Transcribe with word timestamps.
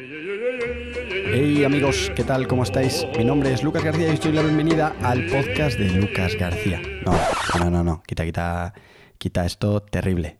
Hey 0.00 1.64
amigos, 1.64 2.12
¿qué 2.14 2.22
tal? 2.22 2.46
¿Cómo 2.46 2.62
estáis? 2.62 3.04
Mi 3.16 3.24
nombre 3.24 3.52
es 3.52 3.64
Lucas 3.64 3.82
García 3.82 4.08
y 4.08 4.12
os 4.12 4.20
doy 4.20 4.32
la 4.32 4.42
bienvenida 4.42 4.94
al 5.02 5.26
podcast 5.26 5.76
de 5.76 5.88
Lucas 5.88 6.36
García. 6.36 6.80
No, 7.04 7.18
no, 7.58 7.68
no, 7.68 7.82
no, 7.82 8.02
quita, 8.06 8.24
quita, 8.24 8.74
quita 9.18 9.44
esto 9.44 9.80
terrible. 9.82 10.38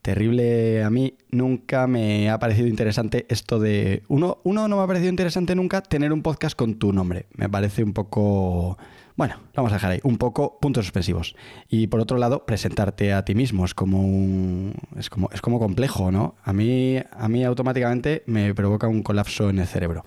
Terrible, 0.00 0.84
a 0.84 0.90
mí 0.90 1.18
nunca 1.30 1.88
me 1.88 2.30
ha 2.30 2.38
parecido 2.38 2.68
interesante 2.68 3.26
esto 3.28 3.58
de... 3.58 4.04
Uno, 4.06 4.38
uno 4.44 4.68
no 4.68 4.76
me 4.76 4.82
ha 4.84 4.86
parecido 4.86 5.10
interesante 5.10 5.56
nunca 5.56 5.82
tener 5.82 6.12
un 6.12 6.22
podcast 6.22 6.56
con 6.56 6.78
tu 6.78 6.92
nombre. 6.92 7.26
Me 7.34 7.48
parece 7.48 7.82
un 7.82 7.92
poco... 7.92 8.78
Bueno, 9.16 9.36
vamos 9.54 9.72
a 9.72 9.76
dejar 9.76 9.92
ahí, 9.92 10.00
un 10.02 10.18
poco 10.18 10.58
puntos 10.60 10.86
suspensivos. 10.86 11.34
Y 11.68 11.88
por 11.88 12.00
otro 12.00 12.18
lado, 12.18 12.46
presentarte 12.46 13.12
a 13.12 13.24
ti 13.24 13.34
mismo 13.34 13.64
es 13.64 13.74
como 13.74 14.00
un, 14.02 14.74
es 14.96 15.10
como 15.10 15.28
es 15.32 15.40
como 15.40 15.58
complejo, 15.58 16.10
¿no? 16.10 16.36
A 16.42 16.52
mí 16.52 16.98
a 16.98 17.28
mí 17.28 17.44
automáticamente 17.44 18.22
me 18.26 18.54
provoca 18.54 18.88
un 18.88 19.02
colapso 19.02 19.50
en 19.50 19.58
el 19.58 19.66
cerebro. 19.66 20.04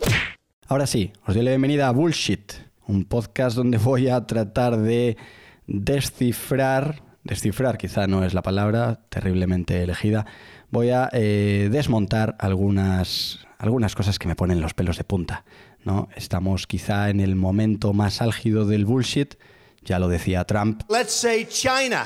Ahora 0.68 0.88
sí, 0.88 1.12
os 1.26 1.36
doy 1.36 1.44
la 1.44 1.52
bienvenida 1.52 1.88
a 1.88 1.92
Bullshit, 1.92 2.54
un 2.88 3.06
podcast 3.06 3.56
donde 3.56 3.78
voy 3.78 4.08
a 4.08 4.26
tratar 4.26 4.78
de 4.78 5.18
descifrar, 5.68 7.04
descifrar 7.24 7.78
quizá 7.78 8.08
no 8.08 8.24
es 8.24 8.34
la 8.34 8.42
palabra 8.42 9.02
terriblemente 9.10 9.84
elegida, 9.84 10.26
voy 10.72 10.90
a 10.90 11.10
eh, 11.14 11.70
desmontar 11.72 12.36
algunas, 12.40 13.46
algunas 13.60 13.96
cosas 13.96 14.20
que 14.20 14.28
me 14.28 14.36
ponen 14.36 14.62
los 14.62 14.74
pelos 14.74 14.98
de 14.98 15.04
punta. 15.04 15.44
¿No? 15.86 16.10
Estamos 16.16 16.68
quizá 16.68 17.10
en 17.10 17.20
el 17.20 17.36
momento 17.36 17.94
más 17.94 18.22
álgido 18.22 18.66
del 18.66 18.86
bullshit, 18.86 19.36
ya 19.84 20.00
lo 20.00 20.08
decía 20.08 20.44
Trump. 20.46 20.84
Let's 20.90 21.12
say 21.12 21.46
China. 21.46 22.06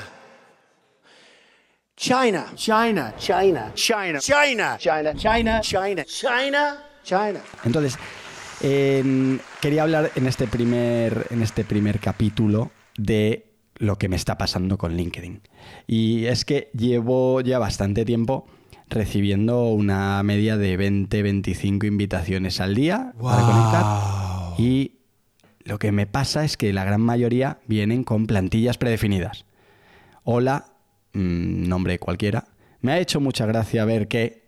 China. 1.96 2.46
China. 2.54 3.14
China. 3.18 3.72
China. 3.74 4.18
China. 4.20 4.76
China. 4.78 5.16
China. 5.18 5.60
China. 5.60 6.04
China. 6.04 6.84
China. 7.02 7.40
Entonces, 7.64 7.98
eh, 8.60 9.38
quería 9.60 9.82
hablar 9.82 10.12
en 10.14 10.26
este, 10.26 10.46
primer, 10.46 11.26
en 11.30 11.42
este 11.42 11.64
primer 11.64 11.98
capítulo 12.00 12.70
de 12.96 13.46
lo 13.76 13.96
que 13.96 14.08
me 14.08 14.16
está 14.16 14.36
pasando 14.38 14.78
con 14.78 14.96
LinkedIn. 14.96 15.42
Y 15.86 16.26
es 16.26 16.44
que 16.44 16.70
llevo 16.72 17.40
ya 17.40 17.58
bastante 17.58 18.04
tiempo 18.04 18.46
recibiendo 18.90 19.68
una 19.70 20.22
media 20.22 20.56
de 20.56 20.78
20-25 20.78 21.86
invitaciones 21.86 22.60
al 22.60 22.74
día 22.74 23.12
para 23.20 23.42
conectar. 23.42 24.58
Y 24.58 24.92
lo 25.64 25.78
que 25.78 25.92
me 25.92 26.06
pasa 26.06 26.44
es 26.44 26.56
que 26.56 26.72
la 26.72 26.84
gran 26.84 27.00
mayoría 27.00 27.58
vienen 27.66 28.04
con 28.04 28.26
plantillas 28.26 28.78
predefinidas. 28.78 29.44
Hola, 30.24 30.66
mmm, 31.12 31.68
nombre 31.68 31.98
cualquiera. 31.98 32.48
Me 32.80 32.92
ha 32.92 32.98
hecho 32.98 33.20
mucha 33.20 33.46
gracia 33.46 33.84
ver 33.84 34.08
que 34.08 34.44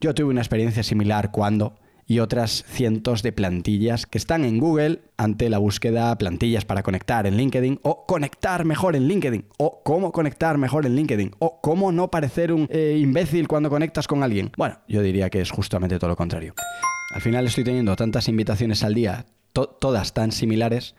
yo 0.00 0.14
tuve 0.14 0.30
una 0.30 0.40
experiencia 0.40 0.82
similar 0.82 1.30
cuando 1.30 1.76
y 2.06 2.18
otras 2.18 2.64
cientos 2.68 3.22
de 3.22 3.32
plantillas 3.32 4.06
que 4.06 4.18
están 4.18 4.44
en 4.44 4.58
Google 4.58 5.00
ante 5.16 5.48
la 5.48 5.58
búsqueda 5.58 6.16
plantillas 6.16 6.64
para 6.64 6.82
conectar 6.82 7.26
en 7.26 7.36
LinkedIn 7.36 7.80
o 7.82 8.06
conectar 8.06 8.64
mejor 8.64 8.96
en 8.96 9.08
LinkedIn 9.08 9.46
o 9.58 9.82
cómo 9.82 10.12
conectar 10.12 10.58
mejor 10.58 10.86
en 10.86 10.96
LinkedIn 10.96 11.32
o 11.38 11.60
cómo 11.60 11.92
no 11.92 12.10
parecer 12.10 12.52
un 12.52 12.68
eh, 12.70 12.98
imbécil 13.00 13.48
cuando 13.48 13.70
conectas 13.70 14.06
con 14.06 14.22
alguien. 14.22 14.52
Bueno, 14.56 14.80
yo 14.88 15.02
diría 15.02 15.30
que 15.30 15.40
es 15.40 15.50
justamente 15.50 15.98
todo 15.98 16.08
lo 16.08 16.16
contrario. 16.16 16.54
Al 17.14 17.20
final 17.20 17.46
estoy 17.46 17.64
teniendo 17.64 17.94
tantas 17.96 18.28
invitaciones 18.28 18.82
al 18.82 18.94
día, 18.94 19.26
to 19.52 19.68
todas 19.68 20.14
tan 20.14 20.32
similares, 20.32 20.94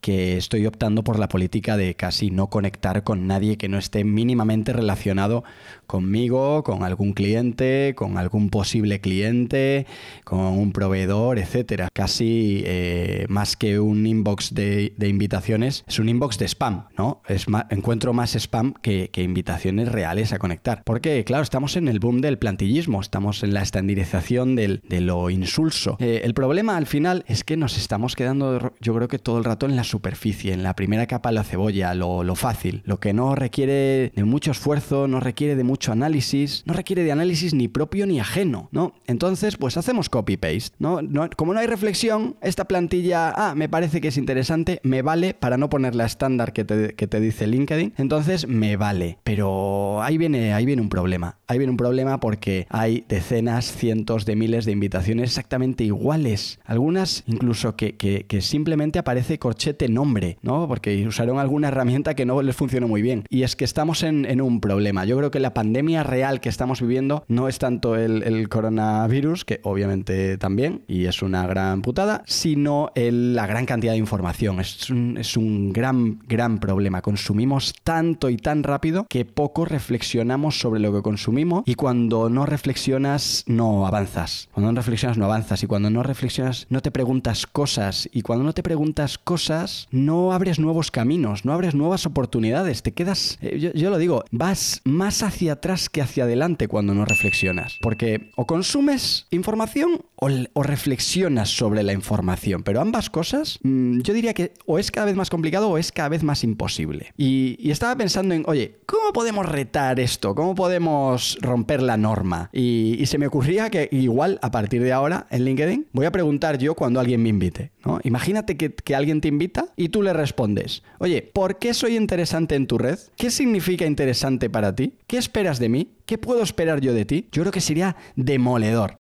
que 0.00 0.36
estoy 0.36 0.66
optando 0.66 1.04
por 1.04 1.18
la 1.18 1.28
política 1.28 1.76
de 1.76 1.94
casi 1.94 2.30
no 2.30 2.48
conectar 2.48 3.04
con 3.04 3.26
nadie 3.26 3.56
que 3.56 3.68
no 3.68 3.78
esté 3.78 4.04
mínimamente 4.04 4.72
relacionado 4.72 5.44
conmigo, 5.86 6.62
con 6.62 6.84
algún 6.84 7.12
cliente, 7.12 7.94
con 7.96 8.16
algún 8.16 8.48
posible 8.48 9.00
cliente, 9.00 9.86
con 10.24 10.38
un 10.38 10.72
proveedor, 10.72 11.38
etcétera. 11.38 11.88
Casi 11.92 12.62
eh, 12.64 13.26
más 13.28 13.56
que 13.56 13.80
un 13.80 14.06
inbox 14.06 14.54
de, 14.54 14.94
invitaciones, 15.00 15.84
es 15.88 15.98
un 15.98 16.08
inbox 16.08 16.38
de 16.38 16.46
spam, 16.46 16.84
¿no? 16.96 17.22
Encuentro 17.70 18.12
más 18.12 18.36
spam 18.36 18.74
que, 18.80 19.10
invitaciones 19.20 19.90
reales 19.90 20.32
a 20.32 20.38
conectar. 20.38 20.82
Porque, 20.84 21.24
claro, 21.24 21.42
estamos 21.42 21.76
en 21.76 21.88
el 21.88 21.98
boom 21.98 22.20
del 22.20 22.38
plantillismo, 22.38 23.00
estamos 23.00 23.42
en 23.42 23.52
la 23.52 23.62
estandarización 23.62 24.54
del, 24.54 24.80
de 24.88 25.00
lo 25.00 25.28
insulso. 25.28 25.96
Eh, 25.98 26.22
el 26.24 26.32
problema 26.32 26.76
al 26.76 26.86
final 26.86 27.24
es 27.26 27.44
que 27.44 27.56
nos 27.56 27.76
estamos 27.76 28.16
quedando, 28.16 28.72
yo 28.80 28.94
creo 28.94 29.08
que 29.08 29.18
todo 29.18 29.38
el 29.38 29.44
rato 29.44 29.66
en 29.66 29.76
la 29.76 29.84
superficie, 29.90 30.52
en 30.52 30.62
la 30.62 30.74
primera 30.74 31.06
capa 31.06 31.32
la 31.32 31.44
cebolla, 31.44 31.94
lo, 31.94 32.24
lo 32.24 32.34
fácil, 32.34 32.82
lo 32.84 33.00
que 33.00 33.12
no 33.12 33.34
requiere 33.34 34.12
de 34.14 34.24
mucho 34.24 34.50
esfuerzo, 34.52 35.08
no 35.08 35.20
requiere 35.20 35.56
de 35.56 35.64
mucho 35.64 35.92
análisis, 35.92 36.62
no 36.66 36.74
requiere 36.74 37.04
de 37.04 37.12
análisis 37.12 37.54
ni 37.54 37.68
propio 37.68 38.06
ni 38.06 38.20
ajeno, 38.20 38.68
¿no? 38.72 38.94
Entonces, 39.06 39.56
pues 39.56 39.76
hacemos 39.76 40.08
copy-paste, 40.08 40.76
¿no? 40.78 41.02
¿no? 41.02 41.28
Como 41.36 41.52
no 41.52 41.60
hay 41.60 41.66
reflexión, 41.66 42.36
esta 42.40 42.66
plantilla, 42.66 43.32
ah, 43.36 43.54
me 43.54 43.68
parece 43.68 44.00
que 44.00 44.08
es 44.08 44.16
interesante, 44.16 44.80
me 44.82 45.02
vale 45.02 45.34
para 45.34 45.56
no 45.56 45.68
poner 45.68 45.94
la 45.94 46.06
estándar 46.06 46.52
que 46.52 46.64
te, 46.64 46.94
que 46.94 47.06
te 47.06 47.20
dice 47.20 47.46
LinkedIn, 47.46 47.94
entonces 47.98 48.46
me 48.46 48.76
vale. 48.76 49.18
Pero 49.24 50.02
ahí 50.02 50.18
viene, 50.18 50.54
ahí 50.54 50.66
viene 50.66 50.82
un 50.82 50.88
problema. 50.88 51.38
Ahí 51.46 51.58
viene 51.58 51.72
un 51.72 51.76
problema 51.76 52.20
porque 52.20 52.66
hay 52.70 53.04
decenas, 53.08 53.72
cientos 53.72 54.24
de 54.24 54.36
miles 54.36 54.64
de 54.64 54.72
invitaciones 54.72 55.30
exactamente 55.30 55.84
iguales. 55.84 56.60
Algunas 56.64 57.24
incluso 57.26 57.76
que, 57.76 57.96
que, 57.96 58.26
que 58.26 58.40
simplemente 58.40 58.98
aparece 58.98 59.38
corchete 59.38 59.79
nombre, 59.88 60.38
¿no? 60.42 60.66
Porque 60.68 61.06
usaron 61.06 61.38
alguna 61.38 61.68
herramienta 61.68 62.14
que 62.14 62.26
no 62.26 62.42
les 62.42 62.56
funcionó 62.56 62.88
muy 62.88 63.02
bien. 63.02 63.24
Y 63.28 63.42
es 63.42 63.56
que 63.56 63.64
estamos 63.64 64.02
en, 64.02 64.40
un 64.40 64.60
problema. 64.60 65.04
Yo 65.04 65.16
creo 65.16 65.30
que 65.30 65.40
la 65.40 65.54
pandemia 65.54 66.02
real 66.02 66.40
que 66.40 66.48
estamos 66.48 66.80
viviendo 66.80 67.24
no 67.28 67.48
es 67.48 67.58
tanto 67.58 67.96
el, 67.96 68.48
coronavirus, 68.48 69.44
que 69.44 69.60
obviamente 69.64 70.38
también, 70.38 70.82
y 70.88 71.04
es 71.06 71.22
una 71.22 71.46
gran 71.46 71.82
putada, 71.82 72.22
sino 72.26 72.90
la 72.94 73.46
gran 73.46 73.66
cantidad 73.66 73.92
de 73.92 73.98
información. 73.98 74.60
Es 74.60 74.90
un, 74.90 75.16
es 75.18 75.36
un 75.36 75.72
gran, 75.72 76.20
gran 76.26 76.58
problema. 76.58 77.02
Consumimos 77.02 77.74
tanto 77.84 78.30
y 78.30 78.36
tan 78.36 78.62
rápido 78.62 79.06
que 79.08 79.24
poco 79.24 79.64
reflexionamos 79.64 80.58
sobre 80.58 80.80
lo 80.80 80.92
que 80.92 81.02
consumimos 81.02 81.62
y 81.66 81.74
cuando 81.74 82.30
no 82.30 82.46
reflexionas 82.46 83.44
no 83.46 83.86
avanzas. 83.86 84.48
Cuando 84.52 84.72
no 84.72 84.76
reflexionas 84.76 85.18
no 85.18 85.24
avanzas 85.26 85.62
y 85.62 85.66
cuando 85.66 85.90
no 85.90 86.02
reflexionas 86.02 86.66
no 86.70 86.80
te 86.80 86.90
preguntas 86.90 87.46
cosas 87.46 88.08
y 88.12 88.22
cuando 88.22 88.44
no 88.44 88.52
te 88.52 88.62
preguntas 88.62 89.18
cosas 89.18 89.69
no 89.90 90.32
abres 90.32 90.58
nuevos 90.58 90.90
caminos, 90.90 91.44
no 91.44 91.52
abres 91.52 91.74
nuevas 91.74 92.06
oportunidades, 92.06 92.82
te 92.82 92.92
quedas, 92.92 93.38
eh, 93.42 93.72
yo, 93.74 93.90
lo 93.90 93.98
digo, 93.98 94.24
vas 94.30 94.80
más 94.84 95.22
hacia 95.22 95.54
atrás 95.54 95.88
que 95.88 96.02
hacia 96.02 96.24
adelante 96.24 96.68
cuando 96.68 96.94
no 96.94 97.04
reflexionas. 97.04 97.78
Porque 97.80 98.30
o 98.36 98.46
consumes 98.46 99.26
información 99.30 100.02
o, 100.16 100.62
reflexionas 100.62 101.48
sobre 101.48 101.82
la 101.82 101.92
información. 101.92 102.62
Pero 102.62 102.80
ambas 102.80 103.10
cosas, 103.10 103.58
mmm, 103.62 104.00
yo 104.00 104.14
diría 104.14 104.34
que 104.34 104.52
o 104.66 104.78
es 104.78 104.90
cada 104.90 105.06
vez 105.06 105.16
más 105.16 105.30
complicado 105.30 105.68
o 105.68 105.78
es 105.78 105.92
cada 105.92 106.10
vez 106.10 106.22
más 106.22 106.44
imposible. 106.44 107.12
Y, 107.16 107.70
estaba 107.70 107.96
pensando 107.96 108.34
en, 108.34 108.42
oye, 108.46 108.80
¿cómo 108.84 109.12
podemos 109.12 109.46
retar 109.46 110.00
esto? 110.00 110.34
¿Cómo 110.34 110.54
podemos 110.54 111.38
romper 111.40 111.82
la 111.82 111.96
norma? 111.96 112.50
Y, 112.52 113.04
se 113.06 113.18
me 113.18 113.26
ocurría 113.26 113.70
que 113.70 113.88
igual 113.90 114.38
a 114.42 114.50
partir 114.50 114.82
de 114.82 114.92
ahora 114.92 115.26
en 115.30 115.44
LinkedIn 115.44 115.86
voy 115.92 116.06
a 116.06 116.12
preguntar 116.12 116.58
yo 116.58 116.74
cuando 116.74 117.00
alguien 117.00 117.22
me 117.22 117.28
invite. 117.28 117.72
¿no? 117.84 117.98
Imagínate 118.04 118.56
que 118.56 118.94
alguien 118.94 119.20
te 119.20 119.28
invita 119.28 119.59
y 119.76 119.88
tú 119.88 120.02
le 120.02 120.12
respondes, 120.12 120.82
oye, 120.98 121.22
¿por 121.22 121.58
qué 121.58 121.74
soy 121.74 121.96
interesante 121.96 122.54
en 122.54 122.66
tu 122.66 122.78
red? 122.78 122.98
¿Qué 123.16 123.30
significa 123.30 123.86
interesante 123.86 124.50
para 124.50 124.74
ti? 124.74 124.94
¿Qué 125.06 125.18
esperas 125.18 125.58
de 125.58 125.68
mí? 125.68 125.92
¿Qué 126.06 126.18
puedo 126.18 126.42
esperar 126.42 126.80
yo 126.80 126.92
de 126.92 127.04
ti? 127.04 127.28
Yo 127.32 127.42
creo 127.42 127.52
que 127.52 127.60
sería 127.60 127.96
demoledor. 128.16 128.96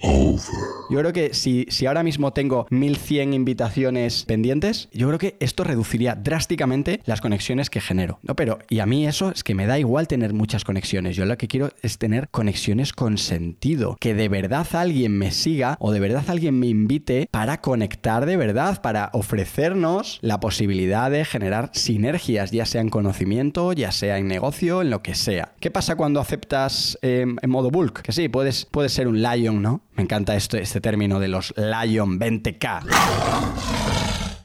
Yo 0.00 0.98
creo 1.00 1.12
que 1.12 1.34
si, 1.34 1.66
si 1.68 1.86
ahora 1.86 2.02
mismo 2.02 2.32
tengo 2.32 2.66
1100 2.70 3.34
invitaciones 3.34 4.24
pendientes, 4.24 4.88
yo 4.92 5.08
creo 5.08 5.18
que 5.18 5.36
esto 5.40 5.64
reduciría 5.64 6.14
drásticamente 6.14 7.02
las 7.04 7.20
conexiones 7.20 7.68
que 7.68 7.80
genero. 7.80 8.18
No, 8.22 8.36
pero, 8.36 8.58
y 8.68 8.78
a 8.78 8.86
mí 8.86 9.06
eso 9.06 9.30
es 9.30 9.42
que 9.44 9.54
me 9.54 9.66
da 9.66 9.78
igual 9.78 10.08
tener 10.08 10.32
muchas 10.32 10.64
conexiones. 10.64 11.16
Yo 11.16 11.24
lo 11.24 11.36
que 11.36 11.48
quiero 11.48 11.70
es 11.82 11.98
tener 11.98 12.28
conexiones 12.28 12.92
con 12.92 13.18
sentido. 13.18 13.96
Que 14.00 14.14
de 14.14 14.28
verdad 14.28 14.66
alguien 14.72 15.18
me 15.18 15.30
siga 15.30 15.76
o 15.80 15.92
de 15.92 16.00
verdad 16.00 16.24
alguien 16.28 16.58
me 16.58 16.68
invite 16.68 17.28
para 17.30 17.60
conectar 17.60 18.24
de 18.24 18.36
verdad, 18.36 18.80
para 18.80 19.10
ofrecernos 19.12 20.18
la 20.22 20.40
posibilidad 20.40 21.10
de 21.10 21.24
generar 21.24 21.70
sinergias, 21.74 22.50
ya 22.50 22.66
sea 22.66 22.80
en 22.80 22.88
conocimiento, 22.88 23.72
ya 23.72 23.92
sea 23.92 24.18
en 24.18 24.28
negocio, 24.28 24.82
en 24.82 24.90
lo 24.90 25.02
que 25.02 25.14
sea. 25.14 25.52
¿Qué 25.60 25.70
pasa 25.70 25.96
cuando 25.96 26.20
aceptas 26.20 26.98
eh, 27.02 27.26
en 27.40 27.50
modo 27.50 27.70
bulk? 27.70 28.02
Que 28.02 28.12
sí, 28.12 28.28
puedes, 28.28 28.64
puedes 28.64 28.92
ser 28.92 29.08
un 29.08 29.22
lion, 29.22 29.60
¿no? 29.60 29.82
Me 29.98 30.04
encanta 30.04 30.36
esto, 30.36 30.56
este 30.56 30.80
término 30.80 31.18
de 31.18 31.26
los 31.26 31.52
Lion 31.56 32.20
20K. 32.20 32.84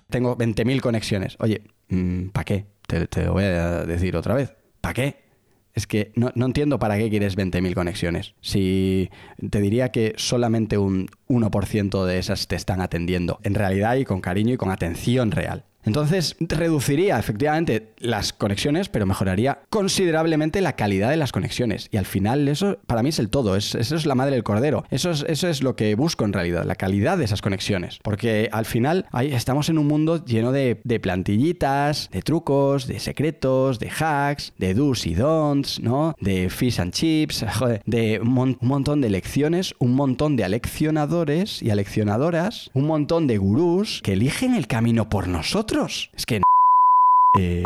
Tengo 0.10 0.36
20.000 0.36 0.82
conexiones. 0.82 1.38
Oye, 1.40 1.62
¿para 2.32 2.44
qué? 2.44 2.66
Te, 2.88 3.06
te, 3.06 3.26
lo 3.26 3.34
voy 3.34 3.44
a 3.44 3.86
decir 3.86 4.18
otra 4.18 4.34
vez. 4.34 4.56
¿Para 4.82 4.96
qué? 4.96 5.24
Es 5.76 5.86
que 5.86 6.12
no, 6.16 6.32
no, 6.34 6.48
entiendo 6.48 6.80
para 6.80 6.98
qué 6.98 7.08
quieres 7.08 7.38
20.000 7.38 7.76
conexiones. 7.76 8.34
Si 8.42 9.12
te 9.48 9.62
diría 9.62 9.92
que 9.92 10.16
solamente 10.18 10.80
un 10.80 11.08
1% 11.28 12.04
de 12.04 12.18
esas 12.18 12.48
te 12.48 12.56
están 12.56 12.82
atendiendo 12.82 13.40
en 13.44 13.54
realidad 13.54 13.96
y 13.98 14.06
con 14.06 14.22
cariño 14.22 14.56
y 14.56 14.58
con 14.58 14.72
atención 14.72 15.30
real. 15.30 15.66
Entonces 15.85 16.35
reduciría 16.39 17.19
efectivamente 17.19 17.94
las 17.97 18.33
conexiones, 18.33 18.89
pero 18.89 19.06
mejoraría 19.06 19.59
considerablemente 19.69 20.62
la 20.62 20.75
calidad 20.75 21.09
de 21.09 21.18
las 21.18 21.31
conexiones. 21.31 21.88
Y 21.91 21.97
al 21.97 22.06
final 22.06 22.47
eso 22.47 22.77
para 22.88 23.03
mí 23.03 23.09
es 23.09 23.19
el 23.19 23.30
todo, 23.30 23.56
es, 23.56 23.75
eso 23.75 23.95
es 23.95 24.06
la 24.06 24.15
madre 24.15 24.35
del 24.35 24.44
cordero. 24.44 24.85
Eso 24.89 25.12
es, 25.12 25.25
eso 25.27 25.47
es 25.47 25.63
lo 25.63 25.75
que 25.75 25.95
busco 25.95 26.25
en 26.25 26.33
realidad, 26.33 26.65
la 26.65 26.75
calidad 26.75 27.18
de 27.18 27.25
esas 27.25 27.41
conexiones. 27.41 28.00
Porque 28.03 28.50
al 28.51 28.65
final 28.65 29.06
ahí 29.12 29.33
estamos 29.33 29.69
en 29.69 29.77
un 29.77 29.88
mundo 29.88 30.24
lleno 30.24 30.51
de, 30.51 30.75
plantillitas, 31.01 32.09
de 32.12 32.21
trucos, 32.21 32.88
de 32.88 33.00
secretos, 33.00 33.80
de 33.80 33.89
hacks, 33.89 34.53
de 34.57 34.74
do's 34.74 35.06
y 35.06 35.15
don'ts, 35.15 35.80
¿no? 35.81 36.15
De 36.19 36.50
fish 36.50 36.80
and 36.80 36.94
chips, 36.94 37.45
de 37.85 38.19
un 38.21 38.57
montón 38.62 39.01
de 39.01 39.09
lecciones, 39.09 39.74
un 39.80 39.94
montón 39.95 40.35
de 40.35 40.44
aleccionadores 40.44 41.62
y 41.62 41.71
aleccionadoras, 41.71 42.69
un 42.74 42.85
montón 42.85 43.27
de 43.27 43.38
gurús 43.38 44.01
que 44.03 44.13
eligen 44.13 44.56
el 44.56 44.68
camino 44.68 45.09
por 45.09 45.27
nosotros. 45.27 45.73
Es 46.14 46.25
que... 46.25 46.42
eh, 47.40 47.64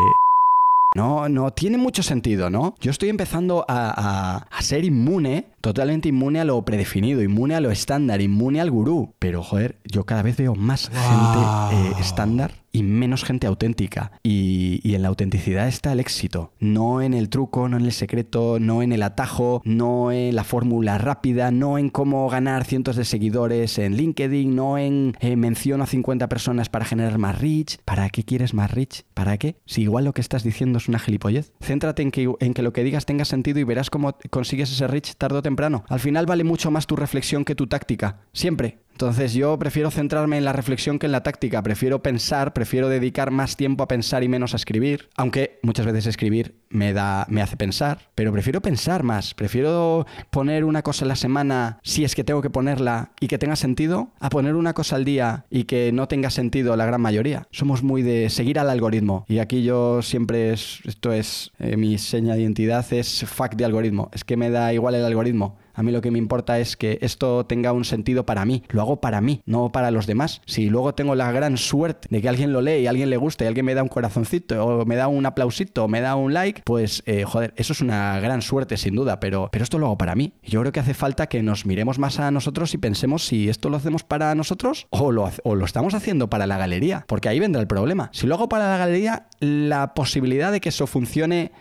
no, 0.96 1.30
no 1.30 1.52
tiene 1.52 1.78
mucho 1.78 2.02
sentido, 2.02 2.50
¿no? 2.50 2.74
Yo 2.80 2.90
estoy 2.90 3.10
empezando 3.10 3.66
a, 3.68 3.90
a- 3.96 4.38
a 4.50 4.62
ser 4.64 4.84
inmune, 4.86 5.46
totalmente 5.62 6.10
inmune 6.10 6.40
a 6.40 6.46
lo 6.46 6.64
predefinido, 6.66 7.22
inmune 7.22 7.54
a 7.56 7.60
lo 7.62 7.70
estándar, 7.70 8.20
inmune 8.22 8.62
al 8.62 8.72
gurú. 8.72 9.14
Pero, 9.20 9.44
joder, 9.44 9.78
yo 9.86 10.06
cada 10.06 10.24
vez 10.24 10.38
veo 10.38 10.56
más 10.56 10.90
gente 10.90 11.40
eh, 11.76 11.94
estándar 12.00 12.52
y 12.72 12.84
menos 12.84 13.24
gente 13.24 13.48
auténtica. 13.48 14.12
Y, 14.24 14.80
y 14.84 14.96
en 14.96 15.02
la 15.02 15.08
autenticidad 15.10 15.68
está 15.68 15.94
el 15.94 16.00
éxito. 16.00 16.54
No 16.60 17.02
en 17.02 17.14
el 17.14 17.30
truco, 17.30 17.70
no 17.70 17.78
en 17.78 17.86
el 17.86 17.92
secreto, 17.92 18.60
no 18.60 18.82
en 18.82 18.92
el 18.92 19.04
atajo, 19.04 19.62
no 19.66 20.12
en 20.12 20.36
la 20.36 20.44
fórmula 20.44 20.98
rápida, 20.98 21.52
no 21.52 21.78
en 21.78 21.90
cómo 21.90 22.30
ganar 22.30 22.66
cientos 22.66 22.96
de 22.96 23.06
seguidores 23.06 23.78
en 23.78 23.96
LinkedIn, 23.96 24.56
no 24.56 24.78
en 24.78 25.16
eh, 25.20 25.36
a 25.82 25.86
50 25.86 26.30
personas 26.30 26.70
para 26.70 26.86
generar 26.86 27.18
más 27.18 27.40
reach. 27.40 27.78
¿Para 27.86 28.10
qué 28.10 28.24
quieres 28.24 28.54
más 28.54 28.72
reach? 28.72 29.04
¿Para 29.14 29.38
qué? 29.38 29.56
Si 29.66 29.82
igual 29.84 30.06
lo 30.06 30.14
que 30.14 30.22
estás 30.22 30.44
diciendo 30.44 30.78
es 30.78 30.88
una 30.88 31.00
gilipollez. 31.00 31.52
Céntrate 31.62 32.02
en 32.02 32.12
que, 32.12 32.32
en 32.40 32.54
que 32.54 32.62
lo 32.62 32.74
que 32.74 32.84
digas 32.84 33.06
tenga 33.06 33.26
sentido 33.26 33.60
y 33.60 33.64
verás 33.64 33.90
cómo 33.90 34.18
consigues 34.30 34.72
ese 34.72 34.88
reach 34.88 35.16
tarde 35.16 35.40
o 35.40 35.42
temprano. 35.42 35.84
Al 35.90 36.00
final 36.00 36.26
vale 36.26 36.44
mucho 36.44 36.72
más 36.72 36.88
tu 36.88 36.96
reflexión 36.96 37.46
que 37.46 37.56
tu 37.56 37.68
táctica. 37.68 38.22
Siempre. 38.34 38.80
Entonces 38.98 39.36
yo 39.36 39.60
prefiero 39.60 39.92
centrarme 39.92 40.40
en 40.40 40.44
la 40.44 40.54
reflexión 40.54 40.98
que 40.98 41.06
en 41.06 41.12
la 41.12 41.22
táctica, 41.22 41.62
prefiero 41.62 42.02
pensar, 42.02 42.52
prefiero 42.52 42.90
dedicar 42.90 43.30
más 43.30 43.56
tiempo 43.56 43.84
a 43.84 43.88
pensar 43.88 44.24
y 44.24 44.28
menos 44.28 44.54
a 44.54 44.58
escribir, 44.58 45.10
aunque 45.16 45.60
muchas 45.62 45.86
veces 45.86 46.08
escribir 46.08 46.56
me 46.70 46.94
da 46.94 47.28
me 47.30 47.44
hace 47.44 47.58
pensar, 47.58 48.10
pero 48.16 48.32
prefiero 48.32 48.60
pensar 48.60 49.04
más, 49.04 49.36
prefiero 49.36 50.08
poner 50.32 50.66
una 50.66 50.82
cosa 50.82 51.06
a 51.06 51.08
la 51.08 51.16
semana 51.16 51.80
si 51.84 52.06
es 52.06 52.16
que 52.16 52.24
tengo 52.24 52.42
que 52.42 52.50
ponerla 52.50 53.12
y 53.20 53.28
que 53.28 53.38
tenga 53.38 53.56
sentido, 53.56 54.10
a 54.20 54.30
poner 54.30 54.56
una 54.56 54.74
cosa 54.74 54.96
al 54.96 55.06
día 55.06 55.46
y 55.52 55.66
que 55.66 55.92
no 55.92 56.08
tenga 56.08 56.32
sentido 56.32 56.76
la 56.76 56.88
gran 56.88 57.00
mayoría. 57.00 57.48
Somos 57.52 57.84
muy 57.84 58.02
de 58.02 58.32
seguir 58.32 58.58
al 58.58 58.72
algoritmo 58.72 59.26
y 59.28 59.38
aquí 59.38 59.62
yo 59.62 60.02
siempre 60.02 60.54
es 60.54 60.80
esto 60.86 61.14
es 61.14 61.52
eh, 61.60 61.78
mi 61.78 62.00
seña 62.00 62.34
de 62.34 62.42
identidad 62.42 62.92
es 62.92 63.24
fuck 63.26 63.54
de 63.54 63.64
algoritmo, 63.64 64.10
es 64.12 64.24
que 64.24 64.38
me 64.38 64.50
da 64.50 64.74
igual 64.74 64.96
el 64.96 65.06
algoritmo. 65.06 65.56
A 65.78 65.84
mí 65.84 65.92
lo 65.92 66.02
que 66.02 66.10
me 66.10 66.18
importa 66.18 66.58
es 66.58 66.76
que 66.76 66.98
esto 67.02 67.46
tenga 67.46 67.72
un 67.72 67.86
sentido 67.86 68.26
para 68.26 68.46
mí. 68.46 68.64
Lo 68.70 68.82
hago 68.82 69.00
para 69.00 69.22
mí, 69.22 69.44
no 69.46 69.72
para 69.72 69.92
los 69.92 70.08
demás. 70.08 70.42
Si 70.48 70.72
luego 70.72 70.96
tengo 70.96 71.14
la 71.14 71.32
gran 71.32 71.56
suerte 71.56 72.08
de 72.10 72.20
que 72.20 72.28
alguien 72.28 72.52
lo 72.52 72.62
lee 72.62 72.80
y 72.80 72.88
alguien 72.88 73.12
le 73.12 73.18
gusta 73.18 73.44
y 73.44 73.48
alguien 73.48 73.68
me 73.68 73.76
da 73.76 73.84
un 73.84 73.88
corazoncito 73.88 74.66
o 74.66 74.86
me 74.86 74.96
da 74.96 75.08
un 75.08 75.28
aplausito 75.28 75.84
o 75.84 75.88
me 75.88 76.02
da 76.02 76.16
un 76.16 76.34
like, 76.34 76.64
pues 76.66 77.04
eh, 77.06 77.26
joder, 77.26 77.54
eso 77.58 77.74
es 77.74 77.82
una 77.82 78.20
gran 78.20 78.42
suerte 78.42 78.76
sin 78.76 78.96
duda, 78.96 79.20
pero, 79.20 79.50
pero 79.52 79.64
esto 79.64 79.78
lo 79.78 79.86
hago 79.86 80.00
para 80.00 80.16
mí. 80.16 80.34
Yo 80.42 80.62
creo 80.62 80.72
que 80.72 80.80
hace 80.80 80.96
falta 80.96 81.28
que 81.28 81.44
nos 81.44 81.68
miremos 81.68 82.00
más 82.00 82.20
a 82.20 82.32
nosotros 82.32 82.74
y 82.74 82.80
pensemos 82.80 83.28
si 83.28 83.48
esto 83.48 83.70
lo 83.70 83.78
hacemos 83.78 84.04
para 84.04 84.34
nosotros 84.34 84.88
o 84.90 85.12
lo, 85.12 85.30
o 85.44 85.54
lo 85.54 85.66
estamos 85.66 85.94
haciendo 85.94 86.28
para 86.28 86.48
la 86.48 86.58
galería, 86.58 87.06
porque 87.08 87.30
ahí 87.30 87.40
vendrá 87.40 87.62
el 87.62 87.68
problema. 87.68 88.10
Si 88.14 88.26
lo 88.26 88.34
hago 88.34 88.50
para 88.50 88.72
la 88.72 88.78
galería, 88.80 89.28
la 89.40 89.94
posibilidad 89.94 90.52
de 90.52 90.60
que 90.60 90.70
eso 90.70 90.88
funcione 90.88 91.52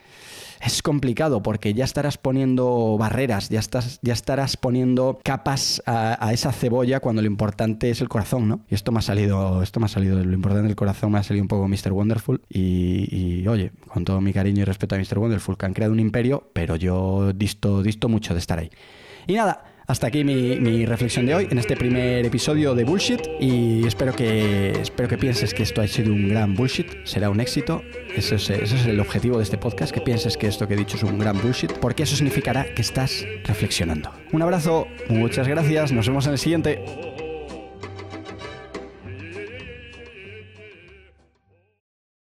es 0.60 0.82
complicado 0.82 1.42
porque 1.42 1.74
ya 1.74 1.84
estarás 1.84 2.18
poniendo 2.18 2.96
barreras, 2.98 3.48
ya, 3.48 3.60
estás, 3.60 3.98
ya 4.02 4.12
estarás 4.12 4.56
poniendo 4.56 5.18
capas 5.22 5.82
a, 5.86 6.32
esa 6.32 6.52
cebolla 6.52 7.00
cuando 7.00 7.22
lo 7.22 7.28
importante 7.28 7.90
es 7.90 8.00
el 8.00 8.08
corazón, 8.08 8.48
¿no? 8.48 8.60
Y 8.68 8.74
esto 8.74 8.92
me 8.92 8.98
ha 8.98 9.02
salido, 9.02 9.62
esto 9.62 9.80
me 9.80 9.86
ha 9.86 9.88
salido, 9.88 10.22
lo 10.22 10.32
importante 10.32 10.66
del 10.66 10.76
corazón 10.76 11.12
me 11.12 11.18
ha 11.18 11.22
salido 11.22 11.42
un 11.42 11.48
poco 11.48 11.68
Mr. 11.68 11.92
Wonderful 11.92 12.42
y, 12.48 13.08
y, 13.10 13.48
oye, 13.48 13.72
con 13.88 14.04
todo 14.04 14.20
mi 14.20 14.32
cariño 14.32 14.62
y 14.62 14.64
respeto 14.64 14.94
a 14.94 14.98
Mr. 14.98 15.18
Wonderful, 15.18 15.56
que 15.56 15.66
han 15.66 15.74
creado 15.74 15.92
un 15.92 16.00
imperio, 16.00 16.50
pero 16.52 16.76
yo 16.76 17.32
disto, 17.32 17.82
disto 17.82 18.08
mucho 18.08 18.34
de 18.34 18.40
estar 18.40 18.58
ahí. 18.58 18.70
Y 19.26 19.34
nada, 19.34 19.64
hasta 19.86 20.08
aquí 20.08 20.24
mi, 20.24 20.84
reflexión 20.84 21.26
de 21.26 21.34
hoy 21.34 21.48
en 21.50 21.58
este 21.58 21.76
primer 21.76 22.24
episodio 22.24 22.74
de 22.74 22.84
Bullshit 22.84 23.20
y 23.40 23.86
espero 23.86 24.14
que, 24.14 24.72
espero 24.80 25.08
que 25.08 25.16
pienses 25.16 25.54
que 25.54 25.62
esto 25.62 25.80
ha 25.80 25.86
sido 25.86 26.12
un 26.12 26.28
gran 26.28 26.54
bullshit, 26.54 26.88
será 27.04 27.30
un 27.30 27.40
éxito. 27.40 27.82
Ese 28.14 28.36
es, 28.36 28.50
ese 28.50 28.76
es 28.76 28.86
el 28.86 28.98
objetivo 28.98 29.38
de 29.38 29.44
este 29.44 29.58
podcast, 29.58 29.92
que 29.92 30.00
pienses 30.00 30.36
que 30.36 30.48
esto 30.48 30.66
que 30.66 30.74
he 30.74 30.76
dicho 30.76 30.96
es 30.96 31.02
un 31.02 31.18
gran 31.18 31.40
bullshit, 31.40 31.72
porque 31.74 32.02
eso 32.02 32.16
significará 32.16 32.64
que 32.74 32.82
estás 32.82 33.24
reflexionando. 33.44 34.10
Un 34.32 34.42
abrazo, 34.42 34.88
muchas 35.08 35.46
gracias, 35.46 35.92
nos 35.92 36.06
vemos 36.06 36.26
en 36.26 36.32
el 36.32 36.38
siguiente. 36.38 37.15